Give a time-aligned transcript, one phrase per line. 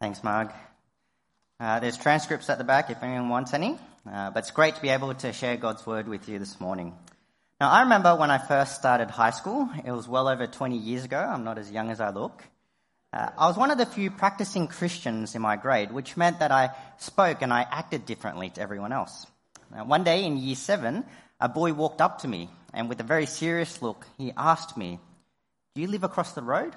[0.00, 0.50] Thanks, Marg.
[1.58, 3.76] Uh, there's transcripts at the back if anyone wants any,
[4.08, 6.94] uh, but it's great to be able to share God's word with you this morning.
[7.60, 11.04] Now, I remember when I first started high school, it was well over 20 years
[11.04, 11.18] ago.
[11.18, 12.44] I'm not as young as I look.
[13.12, 16.52] Uh, I was one of the few practicing Christians in my grade, which meant that
[16.52, 19.26] I spoke and I acted differently to everyone else.
[19.74, 21.04] Now, one day in year seven,
[21.40, 25.00] a boy walked up to me and with a very serious look, he asked me,
[25.74, 26.76] Do you live across the road?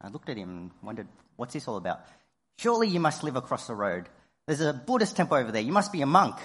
[0.00, 1.06] I looked at him and wondered,
[1.36, 2.00] What's this all about?
[2.58, 4.08] Surely you must live across the road.
[4.46, 5.62] There's a Buddhist temple over there.
[5.62, 6.36] You must be a monk.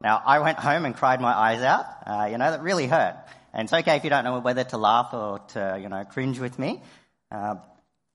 [0.00, 1.86] Now, I went home and cried my eyes out.
[2.06, 3.16] Uh, you know, that really hurt.
[3.52, 6.38] And it's okay if you don't know whether to laugh or to, you know, cringe
[6.38, 6.82] with me.
[7.30, 7.56] Uh,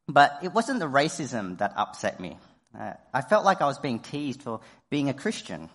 [0.07, 2.37] but it wasn't the racism that upset me.
[2.77, 5.69] Uh, I felt like I was being teased for being a Christian.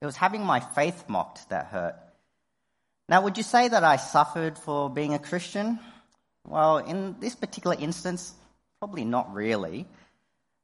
[0.00, 1.96] It was having my faith mocked that hurt.
[3.08, 5.80] Now, would you say that I suffered for being a Christian?
[6.46, 8.32] Well, in this particular instance,
[8.78, 9.86] probably not really.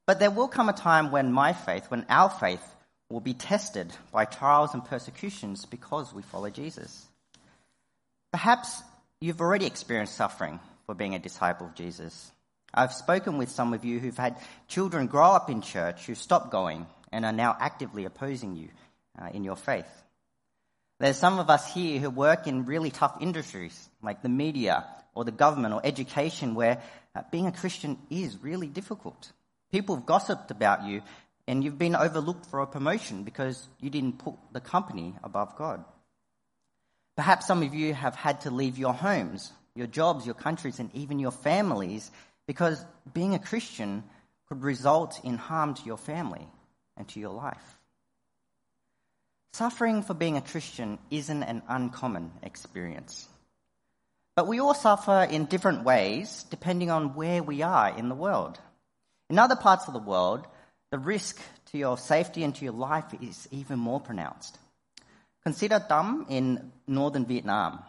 [0.07, 2.63] But there will come a time when my faith, when our faith,
[3.09, 7.07] will be tested by trials and persecutions because we follow Jesus.
[8.33, 8.83] Perhaps
[9.21, 12.33] you've already experienced suffering for being a disciple of Jesus.
[12.73, 14.37] I've spoken with some of you who've had
[14.69, 18.69] children grow up in church who stopped going and are now actively opposing you
[19.21, 19.87] uh, in your faith.
[20.99, 25.25] There's some of us here who work in really tough industries like the media or
[25.25, 26.83] the government or education where
[27.15, 29.33] uh, being a Christian is really difficult.
[29.75, 31.03] People have gossiped about you
[31.49, 35.85] and you've been overlooked for a promotion because you didn't put the company above God.
[37.17, 40.95] Perhaps some of you have had to leave your homes, your jobs, your countries, and
[40.95, 42.09] even your families
[42.47, 44.05] because being a Christian
[44.49, 46.47] could result in harm to your family
[46.97, 47.79] and to your life.
[49.55, 53.29] Suffering for being a Christian isn't an uncommon experience.
[54.37, 58.61] But we all suffer in different ways depending on where we are in the world.
[59.35, 60.47] In other parts of the world,
[60.93, 61.41] the risk
[61.73, 64.57] to your safety and to your life is even more pronounced.
[65.43, 67.83] Consider Thum in northern Vietnam.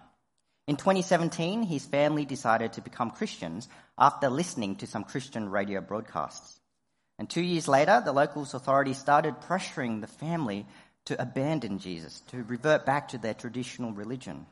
[0.66, 6.59] In 2017, his family decided to become Christians after listening to some Christian radio broadcasts.
[7.19, 10.66] And two years later, the local authorities started pressuring the family
[11.06, 14.48] to abandon Jesus, to revert back to their traditional religion.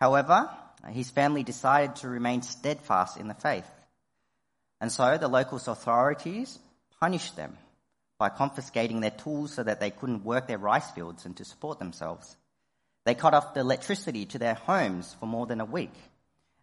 [0.00, 0.50] However,
[0.88, 3.70] his family decided to remain steadfast in the faith.
[4.84, 6.58] And so the local authorities
[7.00, 7.56] punished them
[8.18, 11.78] by confiscating their tools so that they couldn't work their rice fields and to support
[11.78, 12.36] themselves.
[13.06, 15.94] They cut off the electricity to their homes for more than a week.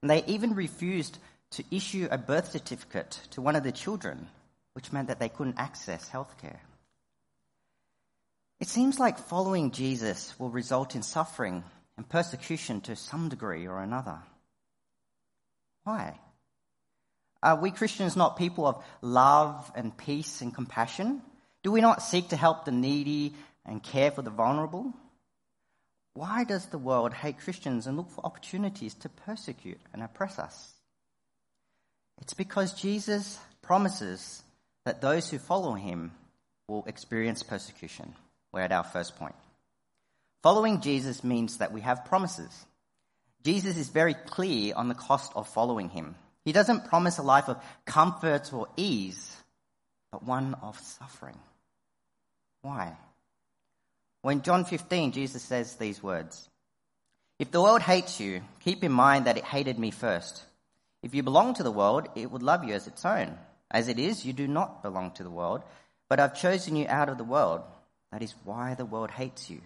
[0.04, 1.18] And they even refused
[1.54, 4.28] to issue a birth certificate to one of the children,
[4.74, 6.60] which meant that they couldn't access healthcare.
[8.60, 11.64] It seems like following Jesus will result in suffering
[11.98, 14.20] and persecution to some degree or another.
[15.86, 16.20] Why?
[17.44, 21.22] Are we Christians not people of love and peace and compassion?
[21.64, 23.34] Do we not seek to help the needy
[23.66, 24.94] and care for the vulnerable?
[26.14, 30.72] Why does the world hate Christians and look for opportunities to persecute and oppress us?
[32.22, 34.44] It's because Jesus promises
[34.86, 36.12] that those who follow him
[36.68, 38.14] will experience persecution.
[38.52, 39.36] We're at our first point.
[40.44, 42.66] Following Jesus means that we have promises.
[43.44, 46.16] Jesus is very clear on the cost of following him.
[46.46, 49.36] He doesn't promise a life of comfort or ease,
[50.12, 51.38] but one of suffering.
[52.62, 52.96] Why?
[54.24, 56.48] In John 15, Jesus says these words
[57.40, 60.44] If the world hates you, keep in mind that it hated me first.
[61.04, 63.38] If you belong to the world, it would love you as its own.
[63.72, 65.64] As it is, you do not belong to the world,
[66.10, 67.62] but I've chosen you out of the world.
[68.12, 69.62] That is why the world hates you.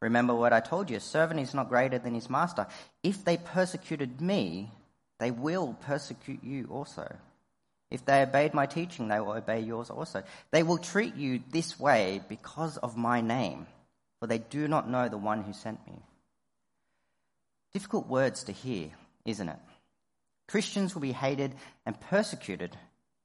[0.00, 2.66] Remember what I told you a servant is not greater than his master.
[3.02, 4.70] If they persecuted me,
[5.20, 7.16] they will persecute you also.
[7.90, 10.24] If they obeyed my teaching, they will obey yours also.
[10.50, 13.68] They will treat you this way because of my name,
[14.18, 15.94] for they do not know the one who sent me.
[17.72, 18.90] Difficult words to hear,
[19.24, 19.58] isn't it?
[20.48, 21.54] Christians will be hated
[21.86, 22.76] and persecuted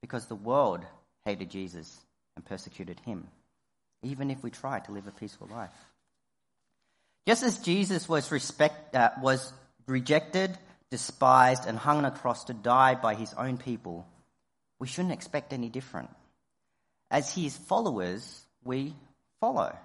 [0.01, 0.85] because the world
[1.25, 1.99] hated Jesus
[2.35, 3.27] and persecuted him
[4.05, 5.73] even if we try to live a peaceful life.
[7.27, 9.51] Just as Jesus was, respect, uh, was
[9.87, 10.57] rejected,
[10.91, 14.07] despised, and hung on a cross to die by his own people,
[14.79, 16.09] we shouldn't expect any different.
[17.09, 18.93] As his followers, we
[19.39, 19.75] follow.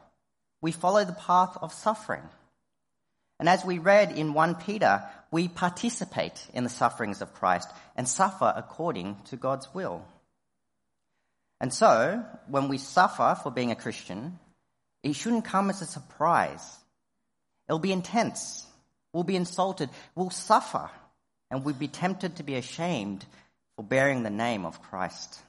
[0.61, 2.23] We follow the path of suffering.
[3.39, 8.07] And as we read in 1 Peter, we participate in the sufferings of Christ and
[8.07, 10.05] suffer according to God's will.
[11.61, 14.39] And so, when we suffer for being a Christian,
[15.03, 16.77] it shouldn't come as a surprise.
[17.69, 18.67] It'll be intense.
[19.13, 19.91] We'll be insulted.
[20.15, 20.91] We'll suffer.
[21.51, 23.25] And we'll be tempted to be ashamed
[23.77, 25.41] for bearing the name of Christ.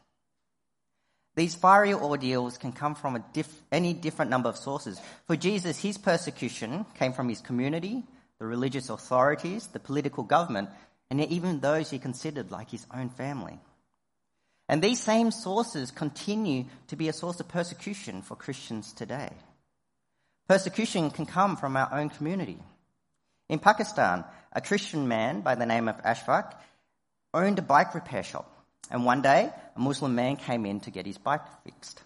[1.36, 5.00] These fiery ordeals can come from diff- any different number of sources.
[5.28, 8.04] For Jesus, his persecution came from his community,
[8.40, 10.70] the religious authorities, the political government,
[11.10, 13.60] and even those he considered like his own family.
[14.68, 19.30] And these same sources continue to be a source of persecution for Christians today.
[20.48, 22.58] Persecution can come from our own community.
[23.52, 26.54] In Pakistan, a Christian man by the name of Ashfaq
[27.34, 28.50] owned a bike repair shop.
[28.90, 32.02] And one day, a Muslim man came in to get his bike fixed.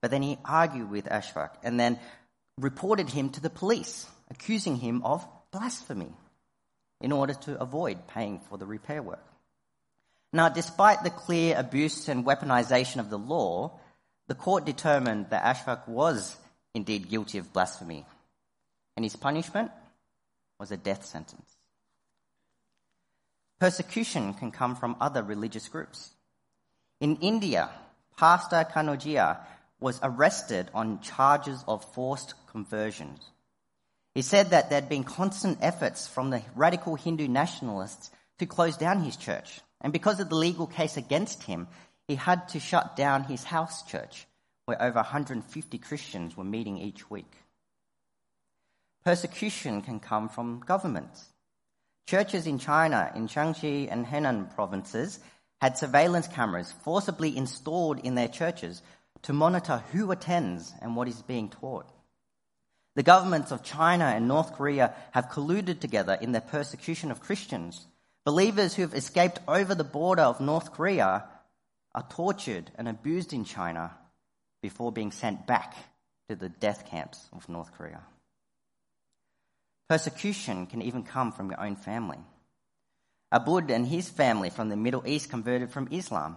[0.00, 1.98] But then he argued with Ashfaq and then
[2.56, 6.10] reported him to the police, accusing him of blasphemy
[7.02, 9.26] in order to avoid paying for the repair work.
[10.32, 13.78] Now, despite the clear abuse and weaponization of the law,
[14.26, 16.34] the court determined that Ashfaq was
[16.72, 18.06] indeed guilty of blasphemy,
[18.96, 19.70] and his punishment
[20.58, 21.56] was a death sentence.
[23.60, 26.10] Persecution can come from other religious groups.
[27.00, 27.70] In India,
[28.16, 29.38] Pastor Kanojia
[29.80, 33.20] was arrested on charges of forced conversions.
[34.14, 38.76] He said that there had been constant efforts from the radical Hindu nationalists to close
[38.76, 39.60] down his church.
[39.80, 41.68] And because of the legal case against him,
[42.08, 44.26] he had to shut down his house church,
[44.64, 47.30] where over 150 Christians were meeting each week.
[49.08, 51.32] Persecution can come from governments.
[52.06, 55.18] Churches in China, in Shaanxi and Henan provinces,
[55.62, 58.82] had surveillance cameras forcibly installed in their churches
[59.22, 61.90] to monitor who attends and what is being taught.
[62.96, 67.86] The governments of China and North Korea have colluded together in their persecution of Christians.
[68.26, 71.24] Believers who have escaped over the border of North Korea
[71.94, 73.96] are tortured and abused in China
[74.60, 75.74] before being sent back
[76.28, 78.02] to the death camps of North Korea.
[79.88, 82.18] Persecution can even come from your own family.
[83.32, 86.36] Abud and his family from the Middle East converted from Islam,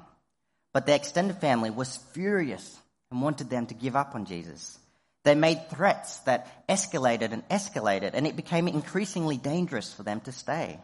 [0.73, 4.79] but their extended family was furious and wanted them to give up on Jesus.
[5.23, 10.31] They made threats that escalated and escalated, and it became increasingly dangerous for them to
[10.31, 10.79] stay.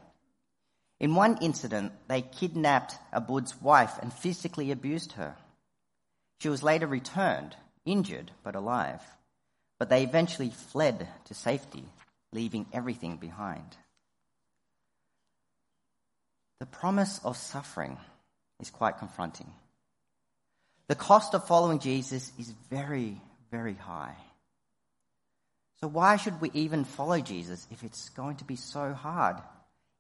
[1.00, 5.36] In one incident, they kidnapped Abud's wife and physically abused her.
[6.40, 7.56] She was later returned,
[7.86, 9.02] injured but alive,
[9.80, 11.86] but they eventually fled to safety,
[12.32, 13.78] leaving everything behind.
[16.60, 17.98] The promise of suffering
[18.60, 19.52] is quite confronting.
[20.88, 23.22] The cost of following Jesus is very,
[23.52, 24.16] very high.
[25.80, 29.38] So, why should we even follow Jesus if it's going to be so hard?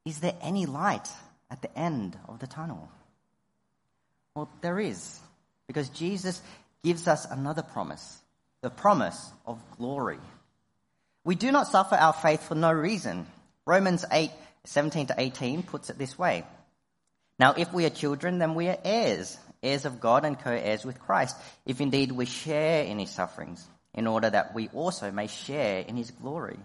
[0.05, 1.07] Is there any light
[1.51, 2.89] at the end of the tunnel?
[4.35, 5.19] Well, there is,
[5.67, 6.41] because Jesus
[6.83, 8.21] gives us another promise
[8.61, 10.19] the promise of glory.
[11.27, 13.27] We do not suffer our faith for no reason.
[13.65, 14.31] Romans 8
[14.63, 16.45] 17 to 18 puts it this way
[17.37, 20.85] Now, if we are children, then we are heirs, heirs of God and co heirs
[20.85, 21.35] with Christ,
[21.65, 25.97] if indeed we share in his sufferings, in order that we also may share in
[25.97, 26.57] his glory.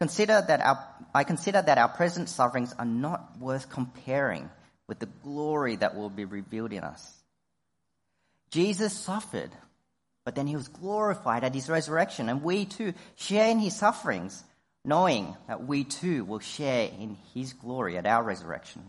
[0.00, 4.50] Consider that our, I consider that our present sufferings are not worth comparing
[4.86, 7.10] with the glory that will be revealed in us.
[8.50, 9.50] Jesus suffered,
[10.24, 14.42] but then he was glorified at his resurrection, and we too share in his sufferings
[14.84, 18.82] knowing that we too will share in his glory at our resurrection.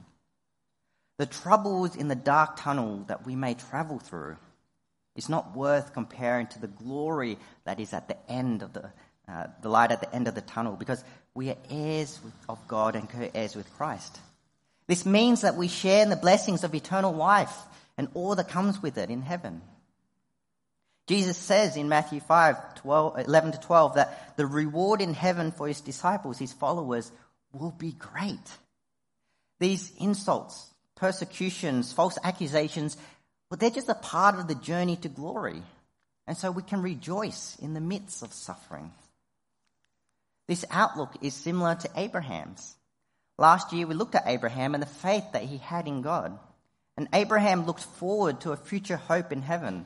[1.18, 4.36] The troubles in the dark tunnel that we may travel through
[5.16, 8.92] is not worth comparing to the glory that is at the end of the,
[9.30, 12.20] uh, the light at the end of the tunnel because we are heirs
[12.50, 14.20] of God and co-heirs with Christ.
[14.88, 17.56] This means that we share in the blessings of eternal life
[17.98, 19.62] and all that comes with it in heaven.
[21.08, 25.68] Jesus says in Matthew 5, 12, 11 to 12 that the reward in heaven for
[25.68, 27.12] his disciples, his followers,
[27.54, 28.52] will be great.
[29.60, 32.98] These insults, persecutions, false accusations,
[33.50, 35.62] well, they're just a part of the journey to glory.
[36.28, 38.92] And so we can rejoice in the midst of suffering.
[40.48, 42.76] This outlook is similar to Abraham's.
[43.38, 46.38] Last year we looked at Abraham and the faith that he had in God.
[46.98, 49.86] And Abraham looked forward to a future hope in heaven.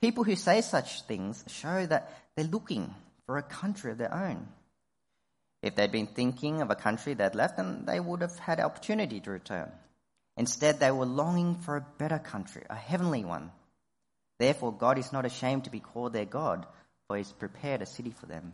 [0.00, 2.94] People who say such things show that they're looking
[3.26, 4.48] for a country of their own.
[5.62, 9.20] If they'd been thinking of a country they'd left, then they would have had opportunity
[9.20, 9.72] to return.
[10.36, 13.50] Instead, they were longing for a better country, a heavenly one.
[14.38, 16.66] Therefore, God is not ashamed to be called their God,
[17.06, 18.52] for he's prepared a city for them.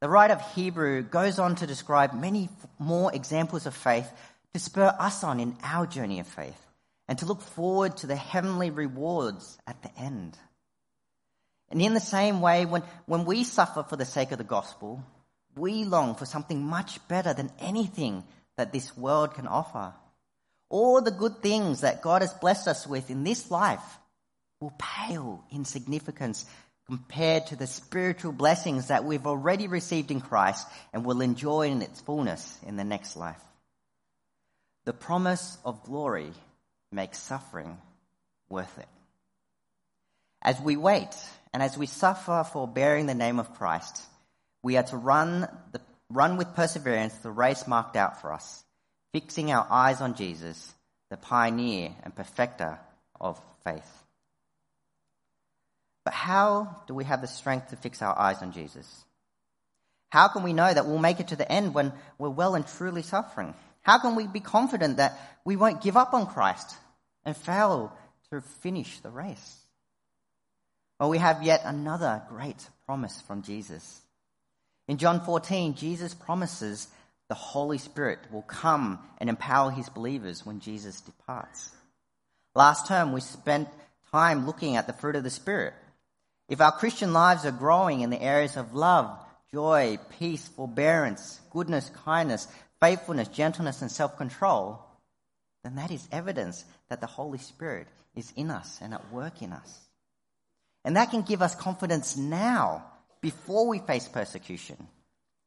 [0.00, 2.48] The writer of Hebrew goes on to describe many
[2.78, 4.10] more examples of faith
[4.54, 6.67] to spur us on in our journey of faith
[7.08, 10.36] and to look forward to the heavenly rewards at the end.
[11.70, 15.02] And in the same way, when, when we suffer for the sake of the gospel,
[15.56, 18.24] we long for something much better than anything
[18.56, 19.94] that this world can offer.
[20.68, 23.98] All the good things that God has blessed us with in this life
[24.60, 26.44] will pale in significance
[26.86, 31.82] compared to the spiritual blessings that we've already received in Christ and will enjoy in
[31.82, 33.42] its fullness in the next life.
[34.84, 36.32] The promise of glory
[36.90, 37.78] makes suffering
[38.48, 38.88] worth it.
[40.42, 41.14] As we wait
[41.52, 44.02] and as we suffer for bearing the name of Christ,
[44.62, 45.80] we are to run, the,
[46.10, 48.64] run with perseverance the race marked out for us,
[49.12, 50.74] fixing our eyes on Jesus,
[51.10, 52.78] the pioneer and perfecter
[53.20, 54.04] of faith.
[56.04, 59.04] But how do we have the strength to fix our eyes on Jesus?
[60.10, 62.66] How can we know that we'll make it to the end when we're well and
[62.66, 63.54] truly suffering?
[63.88, 66.76] How can we be confident that we won't give up on Christ
[67.24, 67.90] and fail
[68.30, 69.56] to finish the race?
[71.00, 74.02] Well, we have yet another great promise from Jesus.
[74.88, 76.86] In John 14, Jesus promises
[77.30, 81.70] the Holy Spirit will come and empower his believers when Jesus departs.
[82.54, 83.70] Last term, we spent
[84.12, 85.72] time looking at the fruit of the Spirit.
[86.50, 89.18] If our Christian lives are growing in the areas of love,
[89.50, 92.48] joy, peace, forbearance, goodness, kindness,
[92.80, 94.84] faithfulness, gentleness, and self control,
[95.64, 99.52] then that is evidence that the Holy Spirit is in us and at work in
[99.52, 99.80] us.
[100.84, 102.84] And that can give us confidence now,
[103.20, 104.88] before we face persecution,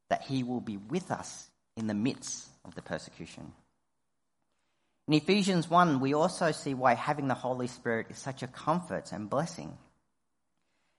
[0.09, 1.47] that He will be with us
[1.77, 3.51] in the midst of the persecution.
[5.07, 9.11] In Ephesians 1, we also see why having the Holy Spirit is such a comfort
[9.11, 9.77] and blessing.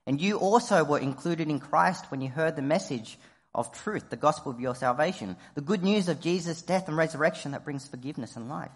[0.06, 3.18] And you also were included in Christ when you heard the message
[3.54, 7.52] of truth, the gospel of your salvation, the good news of Jesus' death and resurrection
[7.52, 8.70] that brings forgiveness and life.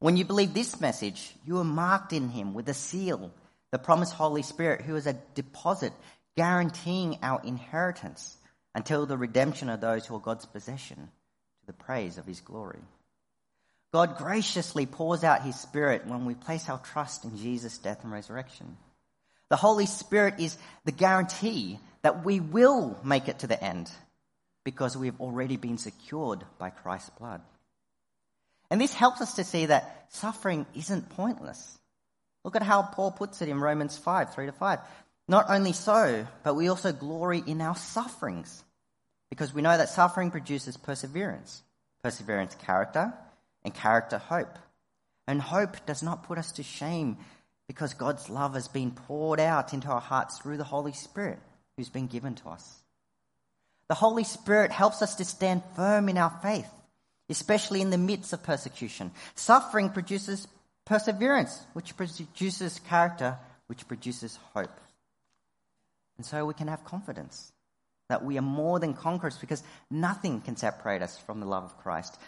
[0.00, 3.32] When you believe this message, you are marked in him with a seal,
[3.70, 5.92] the promised Holy Spirit, who is a deposit
[6.36, 8.36] guaranteeing our inheritance
[8.74, 12.80] until the redemption of those who are God's possession to the praise of his glory.
[13.92, 18.12] God graciously pours out his Spirit when we place our trust in Jesus' death and
[18.12, 18.76] resurrection.
[19.50, 23.90] The Holy Spirit is the guarantee that we will make it to the end
[24.64, 27.40] because we've already been secured by Christ's blood.
[28.70, 31.78] And this helps us to see that suffering isn't pointless.
[32.44, 34.78] Look at how Paul puts it in Romans 5 3 to 5.
[35.28, 38.64] Not only so, but we also glory in our sufferings
[39.30, 41.62] because we know that suffering produces perseverance,
[42.02, 43.12] perseverance, character,
[43.64, 44.58] and character, hope.
[45.28, 47.18] And hope does not put us to shame
[47.68, 51.38] because God's love has been poured out into our hearts through the Holy Spirit
[51.76, 52.82] who's been given to us.
[53.88, 56.68] The Holy Spirit helps us to stand firm in our faith,
[57.28, 59.10] especially in the midst of persecution.
[59.34, 60.46] Suffering produces
[60.84, 64.80] perseverance, which produces character, which produces hope.
[66.16, 67.52] And so we can have confidence
[68.08, 71.78] that we are more than conquerors because nothing can separate us from the love of
[71.78, 72.18] Christ.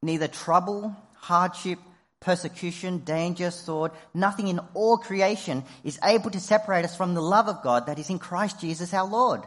[0.00, 1.78] Neither trouble, hardship,
[2.22, 7.48] persecution, danger, sword, nothing in all creation is able to separate us from the love
[7.48, 9.42] of God that is in Christ Jesus our Lord.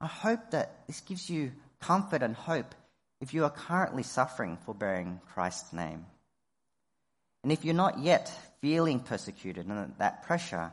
[0.00, 2.74] I hope that this gives you comfort and hope
[3.20, 6.04] if you are currently suffering for bearing Christ's name.
[7.42, 10.72] And if you're not yet feeling persecuted and that pressure,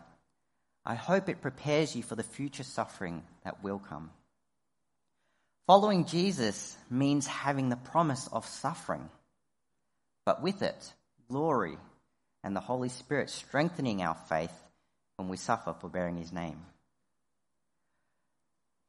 [0.85, 4.09] I hope it prepares you for the future suffering that will come.
[5.67, 9.09] Following Jesus means having the promise of suffering
[10.27, 10.93] but with it,
[11.29, 11.77] glory
[12.43, 14.51] and the Holy Spirit strengthening our faith
[15.15, 16.59] when we suffer for bearing his name.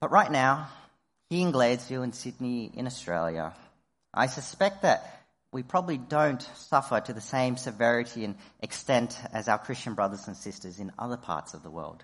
[0.01, 0.69] But right now,
[1.31, 3.55] here in Gladesville in Sydney in Australia,
[4.13, 9.59] I suspect that we probably don't suffer to the same severity and extent as our
[9.59, 12.03] Christian brothers and sisters in other parts of the world.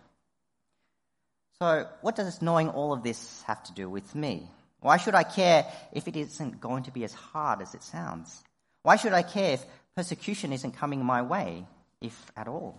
[1.58, 4.48] So, what does knowing all of this have to do with me?
[4.78, 8.44] Why should I care if it isn't going to be as hard as it sounds?
[8.84, 9.64] Why should I care if
[9.96, 11.64] persecution isn't coming my way,
[12.02, 12.78] if at all?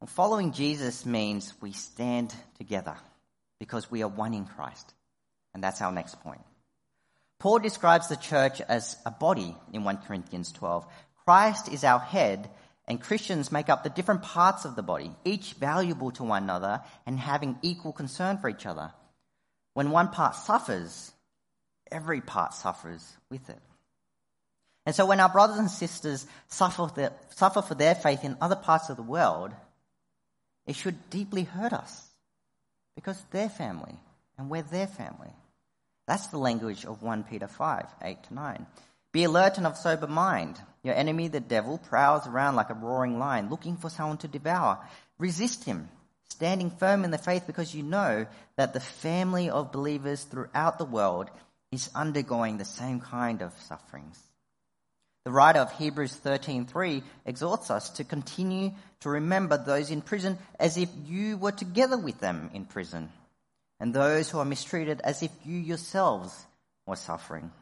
[0.00, 2.96] Well, following Jesus means we stand together
[3.60, 4.92] because we are one in Christ.
[5.54, 6.40] And that's our next point.
[7.38, 10.84] Paul describes the church as a body in 1 Corinthians 12.
[11.24, 12.50] Christ is our head,
[12.88, 16.82] and Christians make up the different parts of the body, each valuable to one another
[17.06, 18.90] and having equal concern for each other.
[19.74, 21.12] When one part suffers,
[21.92, 23.60] every part suffers with it.
[24.86, 28.88] And so when our brothers and sisters suffer, suffer for their faith in other parts
[28.88, 29.52] of the world,
[30.66, 32.08] it should deeply hurt us
[32.94, 33.94] because they're family
[34.38, 35.30] and we're their family.
[36.06, 38.66] That's the language of 1 Peter 5 8 to 9.
[39.12, 40.58] Be alert and of sober mind.
[40.82, 44.78] Your enemy, the devil, prowls around like a roaring lion, looking for someone to devour.
[45.18, 45.88] Resist him,
[46.28, 50.84] standing firm in the faith because you know that the family of believers throughout the
[50.84, 51.30] world
[51.70, 54.18] is undergoing the same kind of sufferings.
[55.24, 60.76] The writer of Hebrews 13:3 exhorts us to continue to remember those in prison as
[60.76, 63.12] if you were together with them in prison,
[63.78, 66.46] and those who are mistreated as if you yourselves
[66.86, 67.52] were suffering.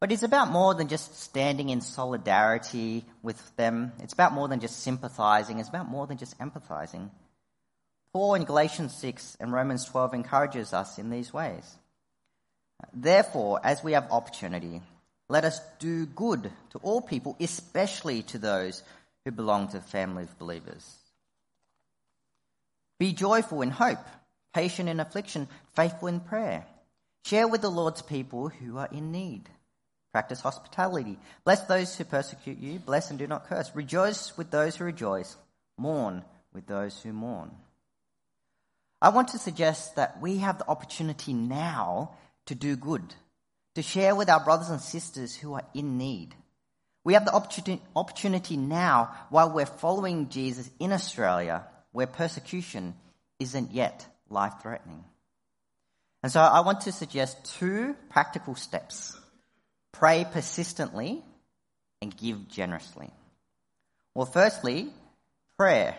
[0.00, 3.92] But it's about more than just standing in solidarity with them.
[3.98, 5.58] It's about more than just sympathizing.
[5.58, 7.10] It's about more than just empathizing.
[8.12, 11.78] Paul in Galatians 6 and Romans 12 encourages us in these ways.
[12.94, 14.80] Therefore, as we have opportunity,
[15.28, 18.82] let us do good to all people, especially to those
[19.24, 20.96] who belong to the family of believers.
[22.98, 24.04] Be joyful in hope,
[24.54, 26.66] patient in affliction, faithful in prayer.
[27.24, 29.48] Share with the Lord's people who are in need.
[30.12, 31.18] Practice hospitality.
[31.44, 32.78] Bless those who persecute you.
[32.78, 33.70] Bless and do not curse.
[33.74, 35.36] Rejoice with those who rejoice.
[35.76, 37.50] Mourn with those who mourn.
[39.00, 42.14] I want to suggest that we have the opportunity now
[42.46, 43.14] to do good
[43.74, 46.34] to share with our brothers and sisters who are in need.
[47.04, 47.42] We have the
[47.96, 52.94] opportunity now while we're following Jesus in Australia where persecution
[53.38, 55.04] isn't yet life threatening.
[56.22, 59.18] And so I want to suggest two practical steps.
[59.92, 61.22] Pray persistently
[62.02, 63.10] and give generously.
[64.14, 64.88] Well, firstly,
[65.56, 65.96] prayer.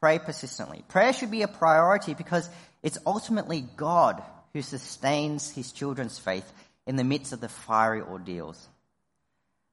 [0.00, 0.84] Pray persistently.
[0.88, 2.48] Prayer should be a priority because
[2.82, 4.22] it's ultimately God
[4.58, 6.52] who sustains his children's faith
[6.84, 8.68] in the midst of the fiery ordeals.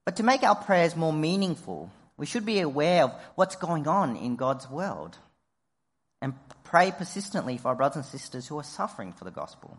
[0.05, 4.15] But to make our prayers more meaningful, we should be aware of what's going on
[4.15, 5.17] in God's world
[6.21, 9.75] and pray persistently for our brothers and sisters who are suffering for the gospel.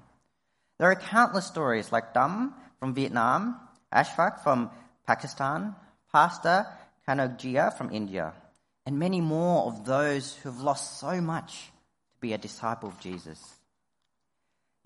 [0.79, 3.61] There are countless stories like Dam from Vietnam,
[3.95, 4.71] Ashfaq from
[5.07, 5.77] Pakistan,
[6.11, 6.67] Pastor
[7.09, 8.33] Kanojia from India,
[8.85, 11.71] and many more of those who have lost so much
[12.15, 13.56] to be a disciple of Jesus.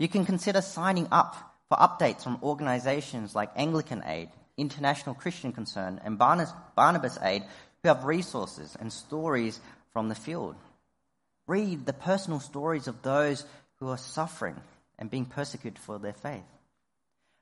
[0.01, 1.35] You can consider signing up
[1.69, 7.43] for updates from organizations like Anglican Aid, International Christian Concern, and Barnabas Aid,
[7.83, 9.59] who have resources and stories
[9.93, 10.55] from the field.
[11.45, 13.45] Read the personal stories of those
[13.79, 14.59] who are suffering
[14.97, 16.49] and being persecuted for their faith.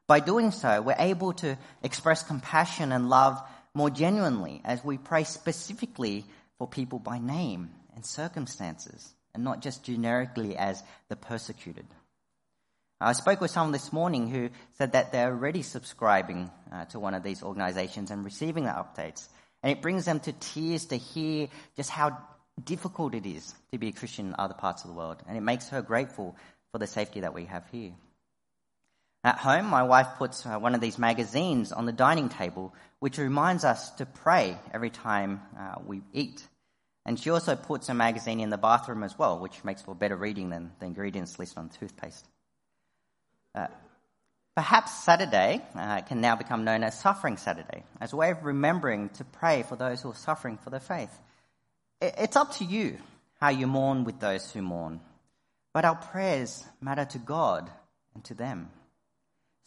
[0.05, 3.41] By doing so, we're able to express compassion and love
[3.73, 6.25] more genuinely as we pray specifically
[6.57, 11.85] for people by name and circumstances, and not just generically as the persecuted.
[13.01, 17.13] I spoke with someone this morning who said that they're already subscribing uh, to one
[17.13, 19.29] of these organizations and receiving the updates.
[19.63, 22.17] And it brings them to tears to hear just how
[22.61, 25.23] difficult it is to be a Christian in other parts of the world.
[25.27, 26.35] And it makes her grateful
[26.73, 27.93] for the safety that we have here.
[29.23, 33.17] At home, my wife puts uh, one of these magazines on the dining table, which
[33.17, 36.45] reminds us to pray every time uh, we eat.
[37.05, 40.15] And she also puts a magazine in the bathroom as well, which makes for better
[40.15, 42.28] reading than the ingredients list on toothpaste.
[43.55, 43.67] Uh,
[44.55, 49.09] perhaps Saturday uh, can now become known as Suffering Saturday, as a way of remembering
[49.09, 51.17] to pray for those who are suffering for their faith.
[52.01, 52.97] It's up to you
[53.39, 54.99] how you mourn with those who mourn,
[55.73, 57.69] but our prayers matter to God
[58.15, 58.69] and to them.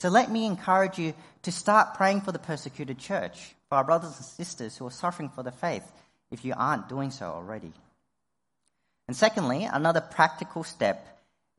[0.01, 4.17] So let me encourage you to start praying for the persecuted church, for our brothers
[4.17, 5.85] and sisters who are suffering for the faith,
[6.31, 7.73] if you aren't doing so already.
[9.07, 11.07] And secondly, another practical step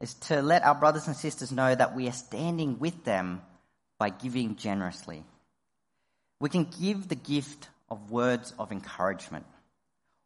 [0.02, 3.42] is to let our brothers and sisters know that we are standing with them
[3.98, 5.24] by giving generously.
[6.40, 9.46] We can give the gift of words of encouragement.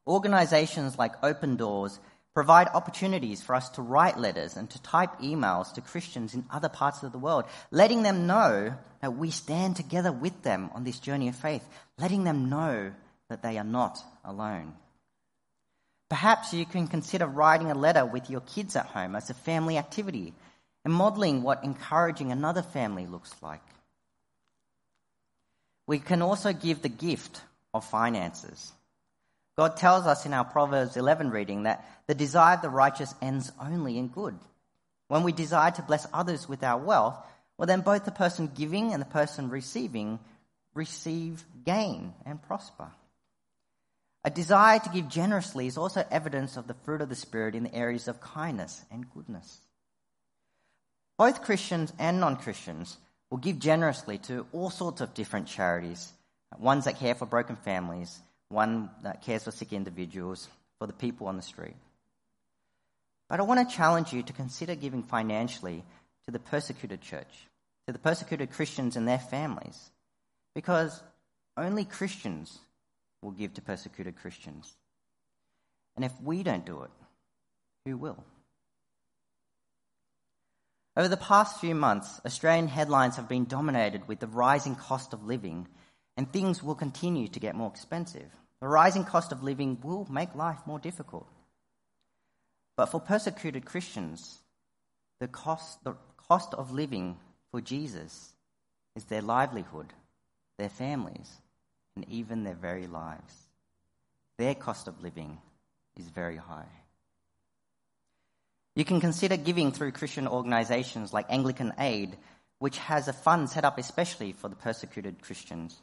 [0.08, 2.00] Organizations like Open Doors
[2.34, 6.70] provide opportunities for us to write letters and to type emails to Christians in other
[6.70, 11.00] parts of the world, letting them know that we stand together with them on this
[11.00, 12.94] journey of faith, letting them know
[13.30, 14.74] that they are not alone.
[16.10, 19.78] Perhaps you can consider writing a letter with your kids at home as a family
[19.78, 20.34] activity
[20.86, 23.62] and modeling what encouraging another family looks like.
[25.86, 27.42] We can also give the gift
[27.74, 28.72] of finances.
[29.58, 33.52] God tells us in our Proverbs 11 reading that the desire of the righteous ends
[33.60, 34.38] only in good.
[35.08, 37.18] When we desire to bless others with our wealth,
[37.58, 40.20] well, then both the person giving and the person receiving
[40.74, 42.92] receive gain and prosper.
[44.24, 47.64] A desire to give generously is also evidence of the fruit of the Spirit in
[47.64, 49.62] the areas of kindness and goodness.
[51.18, 52.98] Both Christians and non Christians
[53.30, 56.12] will give generously to all sorts of different charities
[56.58, 60.48] ones that care for broken families, one that cares for sick individuals,
[60.80, 61.76] for the people on the street.
[63.30, 65.84] But I want to challenge you to consider giving financially
[66.26, 67.48] to the persecuted church,
[67.86, 69.92] to the persecuted Christians and their families,
[70.56, 71.02] because
[71.58, 72.60] only Christians
[73.22, 74.74] will give to persecuted Christians.
[75.96, 76.92] And if we don't do it,
[77.86, 78.24] who will?
[80.96, 85.26] Over the past few months, Australian headlines have been dominated with the rising cost of
[85.26, 85.68] living
[86.16, 88.30] and things will continue to get more expensive.
[88.62, 91.28] The rising cost of living will make life more difficult.
[92.76, 94.40] But for persecuted Christians,
[95.20, 95.96] the cost, the
[96.28, 97.18] cost of living
[97.52, 98.34] for Jesus
[98.96, 99.94] is their livelihood,
[100.58, 101.32] their families,
[101.98, 103.34] and even their very lives.
[104.38, 105.40] Their cost of living
[105.98, 106.70] is very high.
[108.76, 112.16] You can consider giving through Christian organizations like Anglican Aid,
[112.60, 115.76] which has a fund set up especially for the persecuted Christians.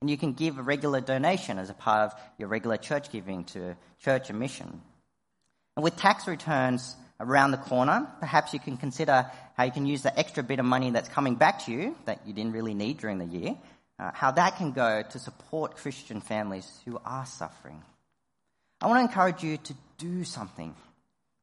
[0.00, 3.44] And you can give a regular donation as a part of your regular church giving
[3.52, 4.80] to church and mission.
[5.76, 10.00] And with tax returns around the corner, perhaps you can consider how you can use
[10.00, 12.96] the extra bit of money that's coming back to you that you didn't really need
[12.96, 13.54] during the year,
[13.98, 17.82] uh, how that can go to support Christian families who are suffering.
[18.80, 20.74] I want to encourage you to do something,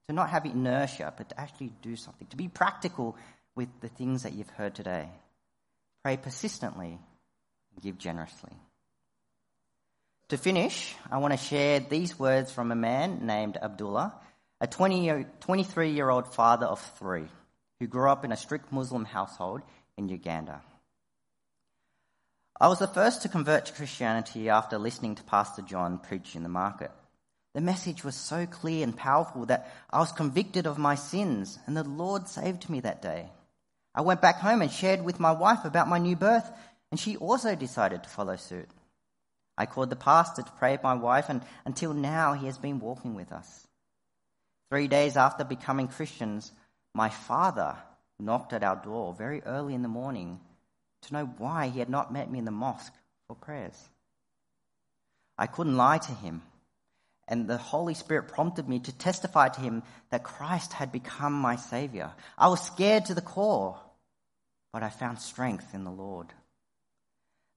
[0.08, 3.18] to not have inertia, but to actually do something, to be practical
[3.56, 5.10] with the things that you've heard today.
[6.04, 6.98] Pray persistently
[7.74, 8.54] and give generously.
[10.30, 14.14] To finish, I want to share these words from a man named Abdullah,
[14.62, 17.28] a 20 23 year old father of three
[17.80, 19.62] who grew up in a strict Muslim household
[19.98, 20.62] in Uganda.
[22.60, 26.44] I was the first to convert to Christianity after listening to Pastor John preach in
[26.44, 26.90] the market.
[27.54, 31.76] The message was so clear and powerful that I was convicted of my sins, and
[31.76, 33.30] the Lord saved me that day.
[33.94, 36.50] I went back home and shared with my wife about my new birth,
[36.92, 38.70] and she also decided to follow suit.
[39.58, 42.80] I called the pastor to pray with my wife, and until now he has been
[42.80, 43.68] walking with us.
[44.70, 46.54] Three days after becoming Christians,
[46.94, 47.76] my father
[48.18, 50.40] knocked at our door very early in the morning
[51.08, 52.94] to know why he had not met me in the mosque
[53.28, 53.78] for prayers.
[55.38, 56.42] I couldn't lie to him,
[57.28, 61.56] and the Holy Spirit prompted me to testify to him that Christ had become my
[61.56, 62.12] Savior.
[62.38, 63.80] I was scared to the core,
[64.72, 66.28] but I found strength in the Lord.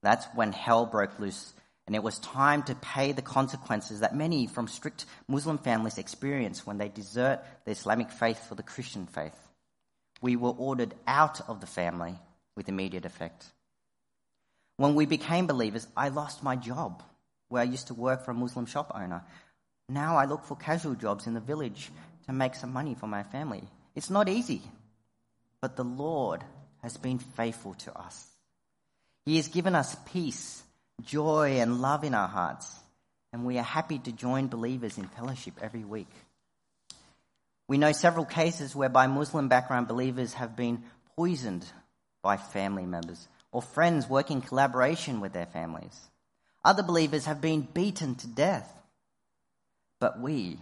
[0.01, 1.53] That's when hell broke loose,
[1.85, 6.65] and it was time to pay the consequences that many from strict Muslim families experience
[6.65, 9.35] when they desert the Islamic faith for the Christian faith.
[10.21, 12.15] We were ordered out of the family
[12.59, 13.45] with immediate effect.
[14.75, 17.01] When we became believers, I lost my job
[17.47, 19.23] where I used to work for a Muslim shop owner.
[19.87, 21.89] Now I look for casual jobs in the village
[22.25, 23.63] to make some money for my family.
[23.95, 24.61] It's not easy,
[25.61, 26.43] but the Lord
[26.83, 28.27] has been faithful to us.
[29.25, 30.61] He has given us peace,
[31.01, 32.69] joy, and love in our hearts,
[33.31, 36.11] and we are happy to join believers in fellowship every week.
[37.69, 40.83] We know several cases whereby Muslim background believers have been
[41.15, 41.65] poisoned
[42.21, 45.99] by family members or friends working collaboration with their families.
[46.63, 48.69] Other believers have been beaten to death.
[49.99, 50.57] But we,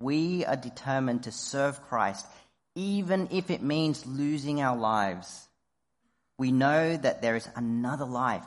[0.00, 2.26] we are determined to serve Christ,
[2.74, 5.48] even if it means losing our lives
[6.42, 8.44] we know that there is another life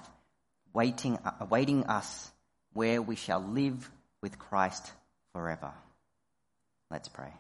[0.74, 2.30] waiting, uh, awaiting us
[2.74, 3.90] where we shall live
[4.22, 4.92] with Christ
[5.32, 5.72] forever.
[6.92, 7.32] Let's pray.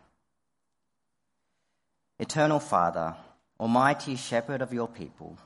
[2.19, 3.15] Eternal Father,
[3.59, 5.37] Almighty Shepherd of your people,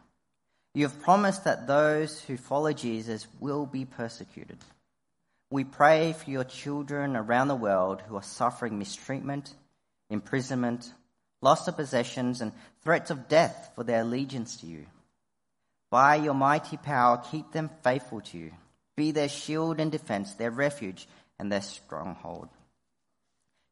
[0.74, 4.58] you have promised that those who follow Jesus will be persecuted.
[5.52, 9.54] We pray for your children around the world who are suffering mistreatment,
[10.10, 10.93] imprisonment,
[11.41, 12.52] loss of possessions, and
[12.84, 14.86] threats of death for their allegiance to you.
[15.89, 18.52] By your mighty power, keep them faithful to you.
[18.95, 21.08] Be their shield and defense, their refuge
[21.39, 22.50] and their stronghold.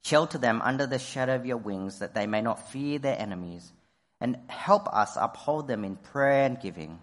[0.03, 3.71] Shelter them under the shadow of your wings that they may not fear their enemies.
[4.19, 6.99] And help us uphold them in prayer and giving,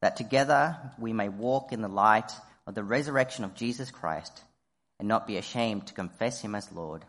[0.00, 2.32] that together we may walk in the light
[2.66, 4.42] of the resurrection of Jesus Christ
[4.98, 7.04] and not be ashamed to confess him as Lord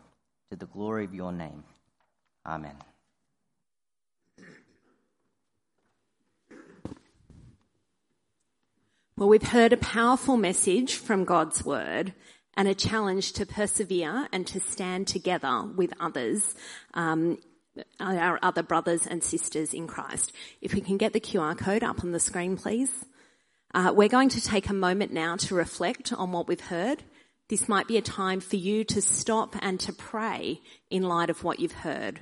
[0.50, 1.64] to the glory of your name.
[2.46, 2.76] Amen.
[9.16, 12.14] Well, we've heard a powerful message from God's word,
[12.54, 16.54] and a challenge to persevere and to stand together with others,
[16.94, 17.38] um,
[17.98, 20.32] our other brothers and sisters in Christ.
[20.60, 23.04] If we can get the QR code up on the screen, please.
[23.72, 27.02] Uh, we're going to take a moment now to reflect on what we've heard.
[27.48, 31.44] This might be a time for you to stop and to pray in light of
[31.44, 32.20] what you've heard.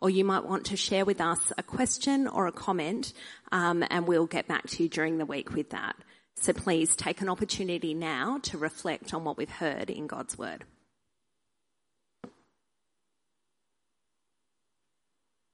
[0.00, 3.12] Or you might want to share with us a question or a comment,
[3.52, 5.96] um, and we'll get back to you during the week with that.
[6.36, 10.64] So please take an opportunity now to reflect on what we've heard in God's Word.